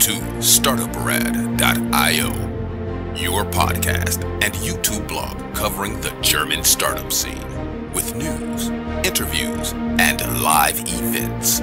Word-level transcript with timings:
To 0.00 0.12
StartupRad.io, 0.40 3.14
your 3.14 3.44
podcast 3.44 4.24
and 4.44 4.52
YouTube 4.54 5.06
blog 5.08 5.54
covering 5.54 6.00
the 6.00 6.10
German 6.20 6.62
startup 6.64 7.10
scene 7.10 7.40
with 7.92 8.14
news, 8.14 8.68
interviews, 9.06 9.72
and 9.72 10.20
live 10.42 10.78
events. 10.80 11.60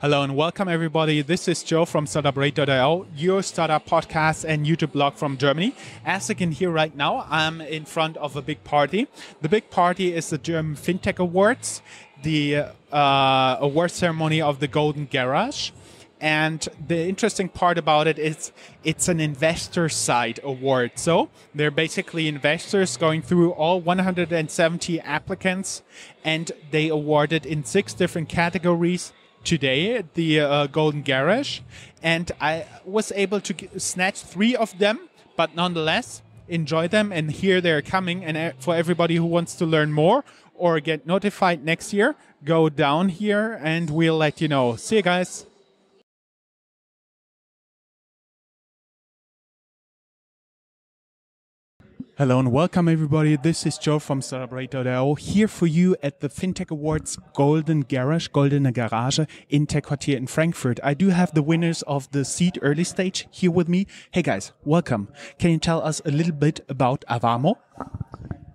Hello 0.00 0.22
and 0.22 0.34
welcome 0.34 0.66
everybody. 0.66 1.20
This 1.20 1.46
is 1.46 1.62
Joe 1.62 1.84
from 1.84 2.06
StartupRad.io, 2.06 3.06
your 3.14 3.42
startup 3.42 3.84
podcast 3.84 4.48
and 4.48 4.64
YouTube 4.64 4.92
blog 4.92 5.16
from 5.16 5.36
Germany. 5.36 5.74
As 6.06 6.26
you 6.30 6.34
can 6.34 6.52
hear 6.52 6.70
right 6.70 6.96
now, 6.96 7.26
I'm 7.28 7.60
in 7.60 7.84
front 7.84 8.16
of 8.16 8.34
a 8.34 8.40
big 8.40 8.64
party. 8.64 9.08
The 9.42 9.50
big 9.50 9.68
party 9.68 10.14
is 10.14 10.30
the 10.30 10.38
German 10.38 10.76
FinTech 10.76 11.18
Awards 11.18 11.82
the 12.22 12.64
uh, 12.90 13.56
award 13.60 13.90
ceremony 13.90 14.40
of 14.40 14.58
the 14.58 14.68
Golden 14.68 15.04
Garage. 15.04 15.70
And 16.18 16.66
the 16.86 17.06
interesting 17.06 17.50
part 17.50 17.76
about 17.76 18.06
it 18.06 18.18
is 18.18 18.52
it's 18.82 19.06
an 19.08 19.20
investor 19.20 19.90
side 19.90 20.40
award. 20.42 20.92
So 20.94 21.28
they're 21.54 21.70
basically 21.70 22.26
investors 22.26 22.96
going 22.96 23.20
through 23.20 23.52
all 23.52 23.82
170 23.82 25.00
applicants 25.00 25.82
and 26.24 26.52
they 26.70 26.88
awarded 26.88 27.44
in 27.44 27.64
six 27.64 27.92
different 27.92 28.30
categories 28.30 29.12
today 29.44 29.96
at 29.96 30.14
the 30.14 30.40
uh, 30.40 30.66
Golden 30.66 31.02
Garage. 31.02 31.60
And 32.02 32.30
I 32.40 32.66
was 32.84 33.12
able 33.14 33.40
to 33.40 33.54
snatch 33.78 34.22
three 34.22 34.56
of 34.56 34.78
them, 34.78 35.08
but 35.36 35.54
nonetheless, 35.54 36.22
enjoy 36.48 36.88
them. 36.88 37.12
And 37.12 37.30
here 37.30 37.60
they're 37.60 37.82
coming. 37.82 38.24
And 38.24 38.36
uh, 38.36 38.52
for 38.58 38.74
everybody 38.74 39.16
who 39.16 39.26
wants 39.26 39.54
to 39.56 39.66
learn 39.66 39.92
more 39.92 40.24
or 40.54 40.80
get 40.80 41.06
notified 41.06 41.64
next 41.64 41.92
year, 41.92 42.16
go 42.44 42.68
down 42.68 43.08
here 43.08 43.58
and 43.62 43.90
we'll 43.90 44.16
let 44.16 44.40
you 44.40 44.48
know. 44.48 44.76
See 44.76 44.96
you 44.96 45.02
guys. 45.02 45.46
Hello 52.20 52.38
and 52.38 52.52
welcome 52.52 52.86
everybody. 52.86 53.34
This 53.36 53.64
is 53.64 53.78
Joe 53.78 53.98
from 53.98 54.20
StartupRad.io 54.20 55.14
here 55.14 55.48
for 55.48 55.66
you 55.66 55.96
at 56.02 56.20
the 56.20 56.28
FinTech 56.28 56.70
Awards 56.70 57.18
Golden 57.32 57.80
Garage, 57.80 58.28
Goldene 58.28 58.70
Garage 58.74 59.20
in 59.48 59.66
Tech 59.66 59.84
Quartier 59.84 60.18
in 60.18 60.26
Frankfurt. 60.26 60.78
I 60.82 60.92
do 60.92 61.08
have 61.08 61.32
the 61.32 61.42
winners 61.42 61.80
of 61.84 62.10
the 62.10 62.26
Seed 62.26 62.58
Early 62.60 62.84
Stage 62.84 63.26
here 63.30 63.50
with 63.50 63.70
me. 63.70 63.86
Hey 64.10 64.20
guys, 64.20 64.52
welcome. 64.66 65.08
Can 65.38 65.52
you 65.52 65.58
tell 65.58 65.82
us 65.82 66.02
a 66.04 66.10
little 66.10 66.34
bit 66.34 66.60
about 66.68 67.06
Awamo? 67.08 67.54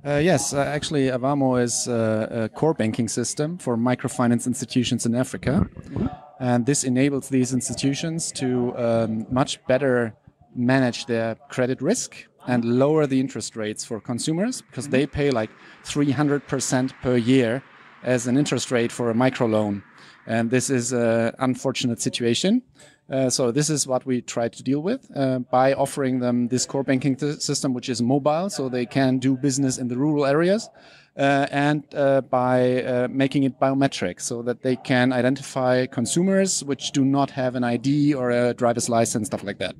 Uh, 0.06 0.18
yes, 0.18 0.54
uh, 0.54 0.60
actually, 0.60 1.08
Awamo 1.08 1.60
is 1.60 1.88
uh, 1.88 2.28
a 2.30 2.50
core 2.50 2.76
banking 2.76 3.08
system 3.08 3.58
for 3.58 3.76
microfinance 3.76 4.46
institutions 4.46 5.08
in 5.08 5.16
Africa. 5.16 5.68
Mm-hmm. 5.74 6.06
And 6.40 6.68
this 6.68 6.84
enables 6.84 7.30
these 7.30 7.52
institutions 7.52 8.32
to 8.34 8.78
um, 8.78 9.26
much 9.32 9.66
better 9.66 10.14
manage 10.56 11.08
their 11.08 11.34
credit 11.50 11.82
risk 11.82 12.28
and 12.48 12.64
lower 12.66 13.08
the 13.08 13.20
interest 13.20 13.56
rates 13.56 13.84
for 13.84 14.00
consumers 14.00 14.62
because 14.62 14.90
they 14.90 15.06
pay 15.06 15.32
like 15.32 15.50
300% 15.84 16.92
per 17.02 17.18
year 17.18 17.64
as 18.04 18.28
an 18.28 18.38
interest 18.38 18.72
rate 18.72 18.92
for 18.92 19.10
a 19.10 19.14
microloan. 19.14 19.84
And 20.28 20.50
this 20.50 20.70
is 20.70 20.94
an 20.94 21.34
unfortunate 21.40 22.02
situation. 22.02 22.62
Uh, 23.10 23.30
so 23.30 23.52
this 23.52 23.70
is 23.70 23.86
what 23.86 24.06
we 24.06 24.22
try 24.22 24.48
to 24.50 24.64
deal 24.64 24.80
with 24.80 25.10
uh, 25.16 25.40
by 25.40 25.74
offering 25.74 26.20
them 26.20 26.48
this 26.48 26.66
core 26.66 26.84
banking 26.84 27.18
system, 27.40 27.74
which 27.74 27.88
is 27.88 28.02
mobile, 28.02 28.50
so 28.50 28.68
they 28.68 28.86
can 28.86 29.20
do 29.20 29.38
business 29.38 29.78
in 29.78 29.88
the 29.88 29.96
rural 29.96 30.26
areas, 30.26 30.70
uh, 31.18 31.46
and 31.52 31.84
uh, 31.94 32.22
by 32.22 32.82
uh, 32.82 33.08
making 33.12 33.44
it 33.44 33.60
biometric, 33.60 34.20
so 34.20 34.42
that 34.42 34.64
they 34.64 34.76
can 34.76 35.14
identify 35.14 35.86
consumers 35.86 36.64
which 36.64 36.92
do 36.92 37.06
not 37.06 37.30
have 37.30 37.54
an 37.54 37.64
ID 37.64 38.16
or 38.16 38.32
a 38.32 38.56
driver's 38.56 38.90
license, 38.90 39.28
stuff 39.28 39.44
like 39.44 39.60
that. 39.60 39.76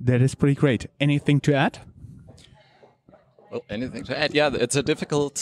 That 0.00 0.20
is 0.20 0.34
pretty 0.34 0.54
great. 0.54 0.86
Anything 1.00 1.40
to 1.40 1.54
add? 1.54 1.78
Well, 3.50 3.64
anything 3.70 4.04
to 4.04 4.18
add? 4.18 4.34
Yeah, 4.34 4.50
it's 4.52 4.76
a 4.76 4.82
difficult 4.82 5.38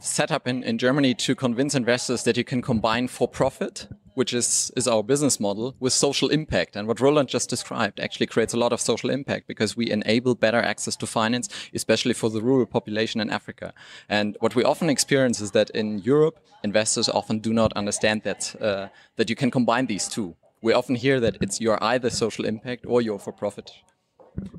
setup 0.00 0.46
in, 0.46 0.62
in 0.62 0.78
Germany 0.78 1.14
to 1.14 1.34
convince 1.34 1.74
investors 1.74 2.24
that 2.24 2.36
you 2.36 2.44
can 2.44 2.60
combine 2.60 3.08
for 3.08 3.26
profit 3.26 3.88
which 4.14 4.32
is, 4.32 4.72
is 4.76 4.88
our 4.88 5.02
business 5.02 5.38
model 5.38 5.74
with 5.80 5.92
social 5.92 6.28
impact. 6.28 6.76
And 6.76 6.88
what 6.88 7.00
Roland 7.00 7.28
just 7.28 7.50
described 7.50 8.00
actually 8.00 8.26
creates 8.26 8.54
a 8.54 8.56
lot 8.56 8.72
of 8.72 8.80
social 8.80 9.10
impact 9.10 9.46
because 9.46 9.76
we 9.76 9.90
enable 9.90 10.34
better 10.34 10.60
access 10.60 10.96
to 10.96 11.06
finance, 11.06 11.48
especially 11.74 12.14
for 12.14 12.30
the 12.30 12.40
rural 12.40 12.66
population 12.66 13.20
in 13.20 13.30
Africa. 13.30 13.74
And 14.08 14.36
what 14.40 14.54
we 14.54 14.64
often 14.64 14.88
experience 14.88 15.40
is 15.40 15.50
that 15.50 15.70
in 15.70 15.98
Europe, 15.98 16.38
investors 16.62 17.08
often 17.08 17.40
do 17.40 17.52
not 17.52 17.72
understand 17.74 18.22
that, 18.22 18.54
uh, 18.60 18.88
that 19.16 19.28
you 19.28 19.36
can 19.36 19.50
combine 19.50 19.86
these 19.86 20.08
two. 20.08 20.36
We 20.64 20.72
often 20.72 20.94
hear 20.94 21.20
that 21.20 21.36
it's 21.42 21.60
you're 21.60 21.78
either 21.84 22.08
social 22.08 22.46
impact 22.46 22.86
or 22.88 23.02
you're 23.02 23.18
for 23.18 23.32
profit. 23.32 23.70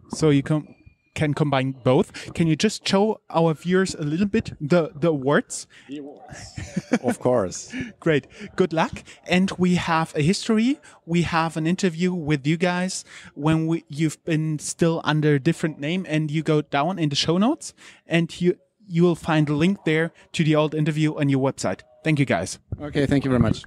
So 0.10 0.30
you 0.30 0.44
can 0.44 0.76
can 1.16 1.34
combine 1.34 1.72
both. 1.72 2.34
Can 2.36 2.46
you 2.46 2.56
just 2.56 2.88
show 2.88 3.22
our 3.32 3.56
viewers 3.56 3.96
a 3.96 4.04
little 4.04 4.28
bit 4.28 4.54
the 4.62 4.92
the 4.94 5.10
awards? 5.10 5.66
The 5.90 5.98
awards. 5.98 6.92
of 7.02 7.20
course. 7.20 7.74
Great. 8.00 8.28
Good 8.56 8.72
luck. 8.72 9.04
And 9.28 9.50
we 9.58 9.76
have 9.76 10.16
a 10.16 10.22
history. 10.22 10.80
We 11.08 11.24
have 11.24 11.58
an 11.58 11.66
interview 11.66 12.14
with 12.14 12.46
you 12.46 12.58
guys 12.58 13.04
when 13.34 13.66
we, 13.66 13.84
you've 13.88 14.24
been 14.26 14.60
still 14.60 15.02
under 15.04 15.34
a 15.36 15.40
different 15.40 15.80
name 15.80 16.06
and 16.08 16.30
you 16.30 16.44
go 16.44 16.62
down 16.62 17.00
in 17.00 17.10
the 17.10 17.16
show 17.16 17.40
notes 17.40 17.74
and 18.06 18.30
you 18.40 18.60
you 18.88 19.02
will 19.02 19.16
find 19.16 19.50
a 19.50 19.56
link 19.56 19.80
there 19.86 20.12
to 20.34 20.44
the 20.44 20.56
old 20.56 20.76
interview 20.76 21.18
on 21.18 21.30
your 21.30 21.42
website. 21.42 21.82
Thank 22.04 22.20
you 22.20 22.26
guys. 22.26 22.60
Okay, 22.80 23.08
thank 23.08 23.26
you 23.26 23.32
very 23.32 23.42
much. 23.42 23.64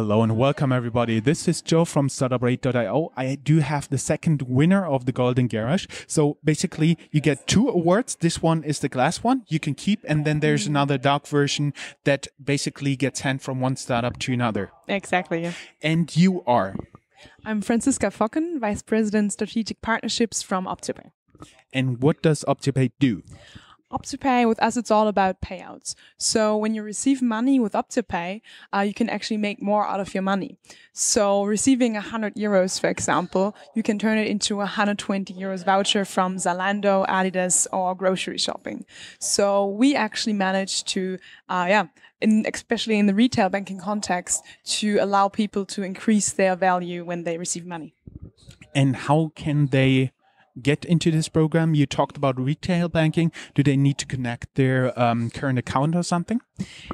Hello 0.00 0.22
and 0.22 0.34
welcome 0.34 0.72
everybody. 0.72 1.20
This 1.20 1.46
is 1.46 1.60
Joe 1.60 1.84
from 1.84 2.08
StartupRad.io. 2.08 3.12
I 3.18 3.34
do 3.34 3.58
have 3.58 3.86
the 3.90 3.98
second 3.98 4.40
winner 4.48 4.86
of 4.86 5.04
the 5.04 5.12
Golden 5.12 5.46
Garage. 5.46 5.84
So 6.06 6.38
basically 6.42 6.96
you 7.10 7.20
get 7.20 7.46
two 7.46 7.68
awards. 7.68 8.14
This 8.14 8.40
one 8.40 8.64
is 8.64 8.78
the 8.78 8.88
glass 8.88 9.22
one 9.22 9.42
you 9.48 9.60
can 9.60 9.74
keep. 9.74 10.00
And 10.08 10.24
then 10.24 10.40
there's 10.40 10.66
another 10.66 10.96
dark 10.96 11.26
version 11.26 11.74
that 12.04 12.28
basically 12.42 12.96
gets 12.96 13.20
handed 13.20 13.42
from 13.42 13.60
one 13.60 13.76
startup 13.76 14.18
to 14.20 14.32
another. 14.32 14.70
Exactly. 14.88 15.42
Yeah. 15.42 15.52
And 15.82 16.16
you 16.16 16.42
are? 16.46 16.76
I'm 17.44 17.60
Franziska 17.60 18.06
Focken, 18.06 18.58
Vice 18.58 18.80
President 18.80 19.34
Strategic 19.34 19.82
Partnerships 19.82 20.42
from 20.42 20.64
OptioPay. 20.64 21.10
And 21.74 22.02
what 22.02 22.22
does 22.22 22.42
OptioPay 22.48 22.92
do? 22.98 23.22
OptioPay 23.92 24.46
with 24.48 24.62
us, 24.62 24.76
it's 24.76 24.90
all 24.90 25.08
about 25.08 25.40
payouts. 25.40 25.94
So 26.16 26.56
when 26.56 26.74
you 26.74 26.82
receive 26.82 27.20
money 27.20 27.58
with 27.58 27.72
OptioPay, 27.72 28.40
uh, 28.72 28.80
you 28.80 28.94
can 28.94 29.08
actually 29.08 29.36
make 29.36 29.60
more 29.60 29.86
out 29.86 29.98
of 29.98 30.14
your 30.14 30.22
money. 30.22 30.56
So 30.92 31.44
receiving 31.44 31.94
100 31.94 32.34
euros, 32.34 32.80
for 32.80 32.88
example, 32.88 33.56
you 33.74 33.82
can 33.82 33.98
turn 33.98 34.18
it 34.18 34.28
into 34.28 34.54
a 34.54 34.58
120 34.58 35.34
euros 35.34 35.64
voucher 35.64 36.04
from 36.04 36.36
Zalando, 36.36 37.06
Adidas, 37.08 37.66
or 37.72 37.94
grocery 37.96 38.38
shopping. 38.38 38.84
So 39.18 39.66
we 39.66 39.96
actually 39.96 40.34
managed 40.34 40.86
to, 40.88 41.18
uh, 41.48 41.66
yeah, 41.68 41.86
in, 42.20 42.46
especially 42.52 42.98
in 42.98 43.06
the 43.06 43.14
retail 43.14 43.48
banking 43.48 43.80
context, 43.80 44.44
to 44.64 44.98
allow 44.98 45.28
people 45.28 45.64
to 45.66 45.82
increase 45.82 46.32
their 46.32 46.54
value 46.54 47.04
when 47.04 47.24
they 47.24 47.38
receive 47.38 47.66
money. 47.66 47.94
And 48.72 48.94
how 48.94 49.32
can 49.34 49.66
they 49.66 50.12
get 50.62 50.84
into 50.84 51.10
this 51.10 51.28
program? 51.28 51.74
You 51.74 51.86
talked 51.86 52.16
about 52.16 52.38
retail 52.40 52.88
banking. 52.88 53.32
Do 53.54 53.62
they 53.62 53.76
need 53.76 53.98
to 53.98 54.06
connect 54.06 54.54
their 54.54 54.98
um, 54.98 55.30
current 55.30 55.58
account 55.58 55.94
or 55.94 56.02
something? 56.02 56.40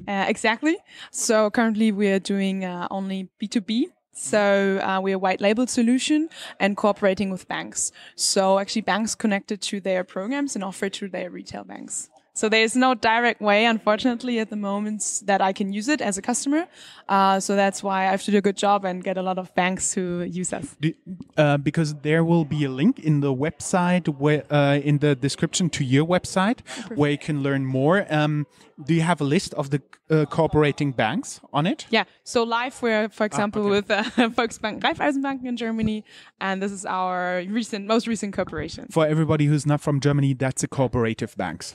Uh, 0.07 0.27
exactly. 0.29 0.79
So 1.11 1.51
currently 1.51 1.93
we 1.93 2.09
are 2.09 2.19
doing 2.19 2.65
uh, 2.65 2.89
only 2.91 3.29
B2B. 3.43 3.87
So 4.13 4.79
uh, 4.83 5.01
we're 5.03 5.17
a 5.17 5.19
white 5.19 5.43
label 5.43 5.67
solution 5.67 6.31
and 6.59 6.75
cooperating 6.77 7.31
with 7.31 7.47
banks. 7.49 7.93
So 8.15 8.59
actually 8.59 8.83
banks 8.83 9.15
connected 9.15 9.61
to 9.63 9.81
their 9.81 10.05
programs 10.05 10.55
and 10.55 10.65
offer 10.65 10.89
to 10.89 11.09
their 11.09 11.31
retail 11.31 11.65
banks. 11.65 12.09
So 12.37 12.51
there's 12.51 12.77
no 12.77 12.93
direct 12.95 13.41
way, 13.41 13.65
unfortunately, 13.65 14.39
at 14.41 14.51
the 14.51 14.57
moment 14.57 15.23
that 15.25 15.41
I 15.41 15.55
can 15.55 15.73
use 15.73 15.89
it 15.89 16.03
as 16.03 16.19
a 16.19 16.23
customer. 16.23 16.67
Uh, 17.09 17.41
so 17.41 17.57
that's 17.57 17.83
why 17.83 18.03
I 18.03 18.11
have 18.11 18.23
to 18.25 18.31
do 18.31 18.37
a 18.37 18.43
good 18.43 18.59
job 18.59 18.85
and 18.85 19.03
get 19.03 19.17
a 19.17 19.23
lot 19.23 19.39
of 19.39 19.55
banks 19.55 19.95
to 19.95 20.23
use 20.25 20.53
us. 20.53 20.77
Do, 20.79 20.93
uh, 21.39 21.57
because 21.57 21.95
there 22.03 22.25
will 22.25 22.45
be 22.45 22.65
a 22.65 22.69
link 22.69 22.99
in 22.99 23.21
the 23.21 23.35
website, 23.35 24.07
where, 24.09 24.45
uh, 24.53 24.77
in 24.85 24.99
the 24.99 25.15
description 25.15 25.71
to 25.71 25.83
your 25.83 26.05
website, 26.05 26.59
oh, 26.91 26.95
where 26.97 27.11
you 27.11 27.19
can 27.19 27.43
learn 27.43 27.65
more. 27.65 28.07
Um, 28.11 28.47
do 28.85 28.93
you 28.93 29.01
have 29.01 29.23
a 29.23 29.25
list 29.25 29.55
of 29.55 29.71
the 29.71 29.81
uh, 30.11 30.27
cooperating 30.27 30.93
banks 30.93 31.41
on 31.53 31.67
it? 31.67 31.87
Yeah. 31.89 32.05
So 32.25 32.43
live, 32.43 32.81
we're, 32.83 33.09
for 33.09 33.25
ah, 33.25 33.27
example, 33.27 33.63
ah, 33.63 33.67
okay. 33.67 33.75
with 33.77 33.91
uh, 33.91 34.03
Volksbank 34.37 34.81
Raiffeisenbank 34.81 35.45
in 35.45 35.57
Germany, 35.57 36.05
and 36.41 36.63
this 36.63 36.73
is 36.73 36.85
our 36.85 37.43
recent, 37.49 37.87
most 37.87 38.07
recent 38.07 38.35
cooperation. 38.35 38.89
For 38.91 39.07
everybody 39.07 39.47
who's 39.47 39.65
not 39.65 39.81
from 39.81 40.01
Germany, 40.01 40.35
that's 40.35 40.63
a 40.63 40.69
cooperative 40.69 41.35
banks. 41.37 41.75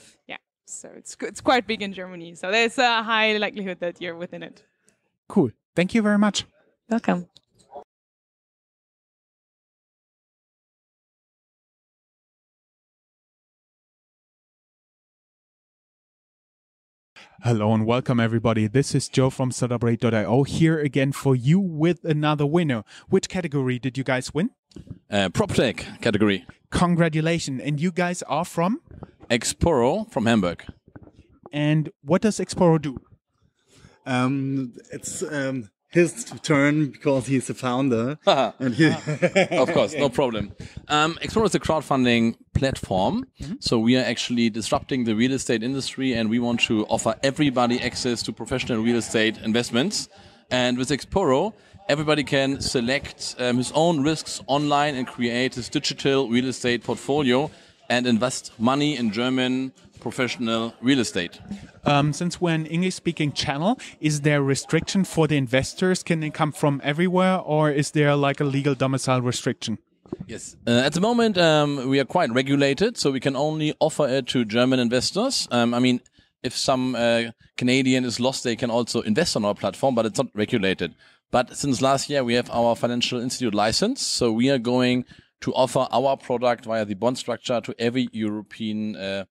So 0.71 0.89
it's 0.95 1.17
it's 1.21 1.41
quite 1.41 1.67
big 1.67 1.81
in 1.81 1.93
Germany. 1.93 2.33
So 2.35 2.51
there's 2.51 2.77
a 2.77 3.03
high 3.03 3.37
likelihood 3.37 3.79
that 3.81 4.01
you're 4.01 4.15
within 4.15 4.41
it. 4.43 4.63
Cool. 5.27 5.51
Thank 5.75 5.93
you 5.93 6.01
very 6.01 6.17
much. 6.17 6.45
Welcome. 6.89 7.27
Hello 17.43 17.73
and 17.73 17.87
welcome 17.87 18.19
everybody. 18.19 18.67
This 18.67 18.93
is 18.93 19.09
Joe 19.09 19.31
from 19.31 19.49
StartupRad.io 19.49 20.43
here 20.43 20.79
again 20.79 21.11
for 21.11 21.35
you 21.35 21.59
with 21.59 22.05
another 22.05 22.45
winner. 22.45 22.83
Which 23.09 23.29
category 23.29 23.79
did 23.79 23.97
you 23.97 24.03
guys 24.03 24.31
win? 24.31 24.51
Uh, 25.09 25.29
PropTech 25.29 26.01
category. 26.01 26.45
Congratulations. 26.69 27.61
And 27.63 27.81
you 27.81 27.91
guys 27.91 28.21
are 28.23 28.45
from? 28.45 28.79
Exporo 29.31 30.11
from 30.11 30.25
Hamburg. 30.25 30.65
And 31.53 31.89
what 32.03 32.21
does 32.21 32.39
Exporo 32.39 32.81
do? 32.81 32.97
Um, 34.05 34.73
it's 34.91 35.23
um, 35.23 35.69
his 35.87 36.25
turn 36.43 36.91
because 36.91 37.27
he's 37.27 37.47
the 37.47 37.53
founder. 37.53 38.19
and 38.25 38.75
he 38.75 38.87
of 39.51 39.71
course, 39.71 39.93
no 39.93 40.09
problem. 40.09 40.51
Um, 40.89 41.17
Exporo 41.21 41.45
is 41.45 41.55
a 41.55 41.61
crowdfunding 41.61 42.35
platform. 42.53 43.25
So 43.59 43.79
we 43.79 43.97
are 43.97 44.03
actually 44.03 44.49
disrupting 44.49 45.05
the 45.05 45.15
real 45.15 45.31
estate 45.31 45.63
industry 45.63 46.13
and 46.13 46.29
we 46.29 46.39
want 46.39 46.59
to 46.61 46.85
offer 46.87 47.15
everybody 47.23 47.81
access 47.81 48.21
to 48.23 48.33
professional 48.33 48.83
real 48.83 48.97
estate 48.97 49.37
investments. 49.37 50.09
And 50.49 50.77
with 50.77 50.89
Exporo, 50.89 51.53
everybody 51.87 52.25
can 52.25 52.59
select 52.59 53.35
um, 53.39 53.57
his 53.57 53.71
own 53.73 54.03
risks 54.03 54.41
online 54.47 54.95
and 54.95 55.07
create 55.07 55.55
his 55.55 55.69
digital 55.69 56.27
real 56.27 56.47
estate 56.47 56.83
portfolio 56.83 57.49
and 57.91 58.07
invest 58.07 58.53
money 58.57 58.95
in 58.95 59.11
German 59.11 59.73
professional 59.99 60.73
real 60.81 60.99
estate. 60.99 61.39
Um, 61.83 62.13
since 62.13 62.39
we're 62.41 62.55
an 62.55 62.65
English 62.65 62.95
speaking 62.95 63.33
channel, 63.33 63.77
is 63.99 64.21
there 64.21 64.41
restriction 64.41 65.03
for 65.03 65.27
the 65.27 65.35
investors? 65.37 66.01
Can 66.01 66.21
they 66.21 66.29
come 66.29 66.53
from 66.53 66.81
everywhere 66.83 67.37
or 67.37 67.69
is 67.69 67.91
there 67.91 68.15
like 68.15 68.39
a 68.39 68.45
legal 68.45 68.75
domicile 68.75 69.21
restriction? 69.21 69.77
Yes. 70.25 70.55
Uh, 70.65 70.71
at 70.87 70.93
the 70.93 71.01
moment, 71.01 71.37
um, 71.37 71.89
we 71.89 71.99
are 71.99 72.05
quite 72.05 72.31
regulated, 72.31 72.97
so 72.97 73.11
we 73.11 73.19
can 73.19 73.35
only 73.35 73.73
offer 73.79 74.07
it 74.07 74.27
to 74.27 74.45
German 74.45 74.79
investors. 74.79 75.47
Um, 75.51 75.73
I 75.73 75.79
mean, 75.79 76.01
if 76.43 76.55
some 76.55 76.95
uh, 76.95 77.31
Canadian 77.57 78.05
is 78.05 78.19
lost, 78.19 78.43
they 78.43 78.55
can 78.55 78.71
also 78.71 79.01
invest 79.01 79.35
on 79.35 79.45
our 79.45 79.55
platform, 79.55 79.95
but 79.95 80.05
it's 80.05 80.17
not 80.17 80.27
regulated. 80.33 80.95
But 81.29 81.55
since 81.55 81.81
last 81.81 82.09
year, 82.09 82.23
we 82.23 82.33
have 82.33 82.49
our 82.51 82.75
financial 82.75 83.21
institute 83.21 83.53
license, 83.53 84.01
so 84.01 84.31
we 84.31 84.49
are 84.49 84.57
going 84.57 85.05
to 85.41 85.53
offer 85.53 85.87
our 85.91 86.17
product 86.17 86.65
via 86.65 86.85
the 86.85 86.93
bond 86.93 87.17
structure 87.17 87.61
to 87.61 87.75
every 87.79 88.07
European. 88.11 88.95
Uh, 88.95 89.25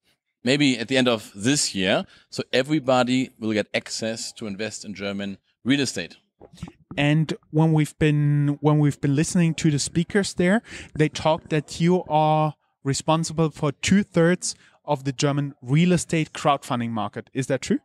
maybe 0.44 0.78
at 0.78 0.88
the 0.88 0.96
end 0.96 1.08
of 1.08 1.30
this 1.34 1.74
year, 1.74 2.04
so 2.30 2.42
everybody 2.52 3.30
will 3.38 3.52
get 3.52 3.66
access 3.74 4.32
to 4.32 4.46
invest 4.46 4.84
in 4.84 4.94
German 4.94 5.38
real 5.64 5.80
estate. 5.80 6.16
And 6.96 7.34
when 7.50 7.72
we've 7.72 7.96
been 7.98 8.58
when 8.60 8.78
we've 8.78 9.00
been 9.00 9.14
listening 9.14 9.54
to 9.54 9.70
the 9.70 9.78
speakers 9.78 10.34
there, 10.34 10.62
they 10.96 11.08
talked 11.08 11.50
that 11.50 11.80
you 11.80 12.02
are 12.08 12.54
responsible 12.82 13.50
for 13.50 13.72
two 13.72 14.02
thirds 14.02 14.54
of 14.84 15.04
the 15.04 15.12
German 15.12 15.54
real 15.62 15.92
estate 15.92 16.32
crowdfunding 16.32 16.90
market. 16.90 17.30
Is 17.32 17.46
that 17.46 17.62
true? 17.62 17.78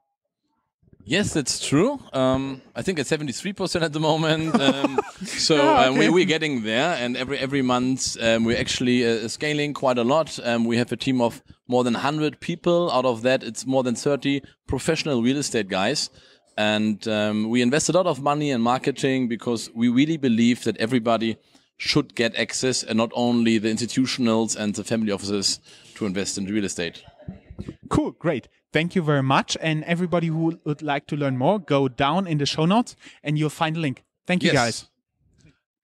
Yes, 1.08 1.34
that's 1.34 1.64
true. 1.64 2.00
Um, 2.14 2.62
I 2.76 2.82
think 2.82 2.98
it's 2.98 3.10
seventy 3.10 3.32
three 3.32 3.54
percent 3.54 3.86
at 3.86 3.94
the 3.94 4.00
moment. 4.00 4.60
Um, 4.60 5.00
so 5.24 5.60
Ah, 5.62 5.86
um, 5.86 5.98
we, 5.98 6.10
we're 6.10 6.26
getting 6.26 6.64
there, 6.64 6.98
and 7.00 7.16
every 7.16 7.38
every 7.38 7.62
month 7.62 8.18
um, 8.20 8.44
we're 8.44 8.58
actually 8.58 9.06
uh, 9.06 9.28
scaling 9.28 9.76
quite 9.76 10.00
a 10.00 10.04
lot. 10.04 10.40
Um, 10.44 10.66
we 10.66 10.78
have 10.78 10.92
a 10.92 10.98
team 10.98 11.22
of 11.22 11.44
more 11.68 11.84
than 11.84 11.94
hundred 11.94 12.40
people. 12.40 12.92
Out 12.92 13.06
of 13.06 13.22
that, 13.22 13.44
it's 13.44 13.68
more 13.68 13.84
than 13.84 13.94
thirty 13.94 14.42
professional 14.66 15.22
real 15.22 15.38
estate 15.38 15.70
guys, 15.70 16.10
and 16.58 17.08
um, 17.08 17.50
we 17.52 17.62
invest 17.62 17.88
a 17.88 17.92
lot 17.94 18.08
of 18.08 18.20
money 18.24 18.50
in 18.50 18.62
marketing 18.62 19.28
because 19.28 19.70
we 19.76 19.90
really 19.90 20.18
believe 20.18 20.64
that 20.64 20.76
everybody 20.78 21.38
should 21.78 22.16
get 22.16 22.36
access, 22.36 22.82
and 22.82 22.98
not 22.98 23.12
only 23.14 23.60
the 23.60 23.70
institutionals 23.70 24.56
and 24.56 24.74
the 24.74 24.84
family 24.84 25.12
offices 25.12 25.60
to 25.94 26.08
invest 26.08 26.40
in 26.40 26.46
real 26.46 26.66
estate. 26.66 27.04
Cool, 27.96 28.12
great. 28.12 28.48
Thank 28.74 28.94
you 28.96 29.02
very 29.02 29.24
much. 29.24 29.56
And 29.62 29.84
everybody 29.86 30.28
who 30.28 30.60
would 30.66 30.82
like 30.82 31.08
to 31.08 31.16
learn 31.16 31.38
more, 31.38 31.60
go 31.60 31.88
down 31.88 32.28
in 32.28 32.38
the 32.40 32.46
show 32.46 32.66
notes 32.66 32.96
and 33.24 33.40
you'll 33.40 33.50
find 33.50 33.78
a 33.78 33.80
link. 33.80 34.04
Thank 34.28 34.44
you, 34.44 34.52
Yes. 34.52 34.56
guys. 34.56 34.86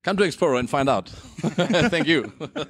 Come 0.04 0.18
to 0.18 0.24
Exporo 0.24 0.60
and 0.60 0.70
find 0.70 0.90
out. 0.90 1.08
Thank 1.10 2.08
you. 2.08 2.34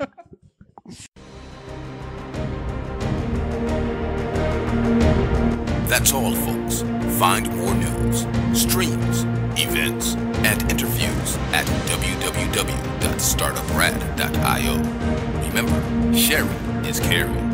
That's 5.88 6.12
all, 6.14 6.34
folks. 6.34 6.82
Find 7.20 7.48
more 7.58 7.74
news, 7.76 8.26
streams, 8.58 9.24
events, 9.60 10.16
and 10.46 10.62
interviews 10.72 11.38
at 11.54 11.66
www.startuprad.io. 11.88 14.78
Remember, 15.48 15.82
sharing 16.18 16.86
is 16.86 17.00
caring. 17.02 17.52